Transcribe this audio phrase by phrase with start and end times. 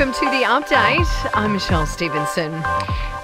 [0.00, 1.30] welcome to the update.
[1.34, 2.52] I'm Michelle Stevenson.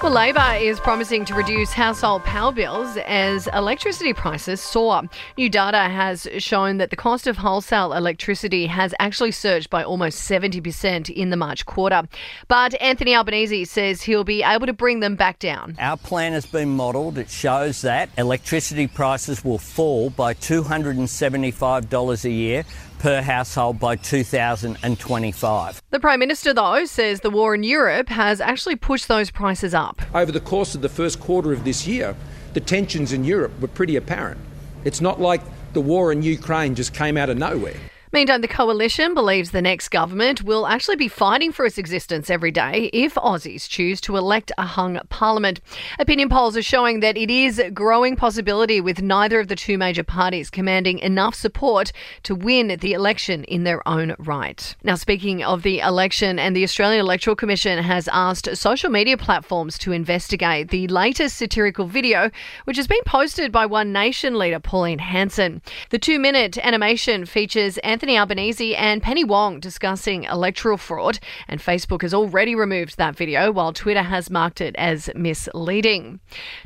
[0.03, 5.01] Well, Labor is promising to reduce household power bills as electricity prices soar.
[5.37, 10.29] New data has shown that the cost of wholesale electricity has actually surged by almost
[10.29, 12.07] 70% in the March quarter.
[12.47, 15.75] But Anthony Albanese says he'll be able to bring them back down.
[15.79, 17.17] Our plan has been modelled.
[17.17, 22.65] It shows that electricity prices will fall by $275 a year
[22.99, 25.81] per household by 2025.
[25.89, 30.01] The Prime Minister, though, says the war in Europe has actually pushed those prices up.
[30.13, 32.15] Over the course of the first quarter of this year,
[32.53, 34.39] the tensions in Europe were pretty apparent.
[34.83, 35.41] It's not like
[35.73, 37.75] the war in Ukraine just came out of nowhere.
[38.13, 42.51] Meantime, the coalition believes the next government will actually be fighting for its existence every
[42.51, 45.59] day if Aussies choose to elect a hung parliament.
[45.99, 49.77] Opinion polls are showing that it is a growing possibility with neither of the two
[49.77, 51.91] major parties commanding enough support
[52.23, 54.73] to win the election in their own right.
[54.83, 59.77] Now, speaking of the election, and the Australian Electoral Commission has asked social media platforms
[59.79, 62.31] to investigate the latest satirical video,
[62.63, 65.61] which has been posted by One Nation leader Pauline Hanson.
[65.89, 72.03] The two minute animation features Anthony Albanese and Penny Wong discussing electoral fraud, and Facebook
[72.03, 76.19] has already removed that video while Twitter has marked it as misleading.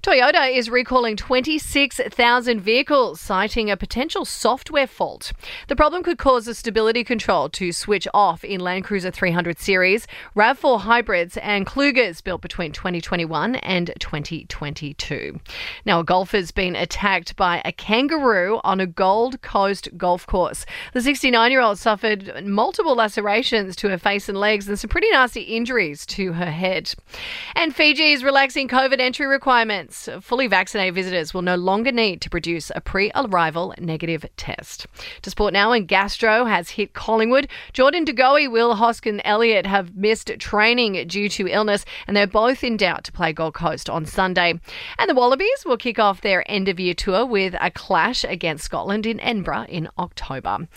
[0.03, 5.31] Toyota is recalling 26,000 vehicles, citing a potential software fault.
[5.69, 10.07] The problem could cause the stability control to switch off in Land Cruiser 300 series,
[10.35, 15.39] RAV4 hybrids, and Klugers built between 2021 and 2022.
[15.85, 20.65] Now, a golfer's been attacked by a kangaroo on a Gold Coast golf course.
[20.93, 25.07] The 69 year old suffered multiple lacerations to her face and legs and some pretty
[25.11, 26.91] nasty injuries to her head.
[27.55, 30.09] And Fiji is relaxing COVID entry requirements.
[30.21, 34.87] Fully vaccinated visitors will no longer need to produce a pre arrival negative test.
[35.21, 37.47] To sport now, and Gastro has hit Collingwood.
[37.71, 42.63] Jordan De Goey, Will Hoskin Elliott have missed training due to illness, and they're both
[42.63, 44.59] in doubt to play Gold Coast on Sunday.
[44.97, 48.63] And the Wallabies will kick off their end of year tour with a clash against
[48.63, 50.67] Scotland in Edinburgh in October.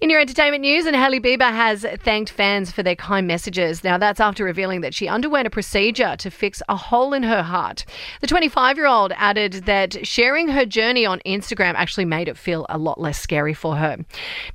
[0.00, 3.84] In your entertainment news, and Hailey Bieber has thanked fans for their kind messages.
[3.84, 7.42] Now, that's after revealing that she underwent a procedure to fix a hole in her
[7.42, 7.84] heart.
[8.20, 12.66] The 25 year old added that sharing her journey on Instagram actually made it feel
[12.68, 13.98] a lot less scary for her.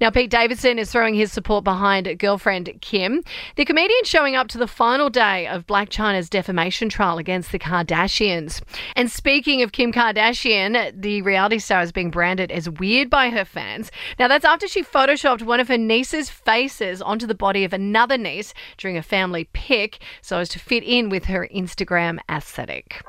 [0.02, 3.24] Now, Pete Davidson is throwing his support behind girlfriend Kim.
[3.56, 7.60] The comedian showing up to the final day of Blac Chyna's defamation trial against the
[7.60, 8.62] Kardashians.
[8.96, 13.46] And speaking of Kim Kardashian, the reality star is being branded as weird by her
[13.46, 13.92] fans.
[14.18, 17.74] Now, that's after she photoshopped photoshopped one of her niece's faces onto the body of
[17.74, 23.04] another niece during a family pic so as to fit in with her Instagram aesthetic.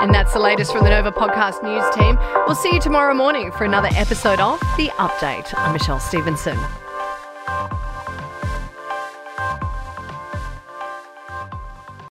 [0.00, 2.18] And that's the latest from the Nova Podcast News team.
[2.46, 5.56] We'll see you tomorrow morning for another episode of The Update.
[5.56, 6.58] I'm Michelle Stevenson.